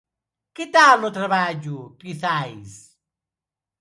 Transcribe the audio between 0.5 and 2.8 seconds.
¿que tal no traballo?, quizais.